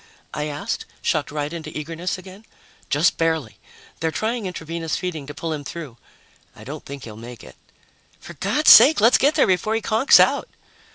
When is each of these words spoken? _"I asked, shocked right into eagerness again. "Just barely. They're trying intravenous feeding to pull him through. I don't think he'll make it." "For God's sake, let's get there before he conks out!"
_"I 0.33 0.45
asked, 0.47 0.85
shocked 1.03 1.29
right 1.29 1.53
into 1.53 1.69
eagerness 1.77 2.17
again. 2.17 2.43
"Just 2.89 3.17
barely. 3.17 3.59
They're 3.99 4.09
trying 4.09 4.47
intravenous 4.47 4.95
feeding 4.97 5.27
to 5.27 5.35
pull 5.35 5.53
him 5.53 5.63
through. 5.63 5.97
I 6.55 6.63
don't 6.63 6.83
think 6.83 7.03
he'll 7.03 7.15
make 7.17 7.43
it." 7.43 7.55
"For 8.19 8.33
God's 8.33 8.71
sake, 8.71 8.99
let's 8.99 9.19
get 9.19 9.35
there 9.35 9.45
before 9.45 9.75
he 9.75 9.81
conks 9.83 10.19
out!" 10.19 10.49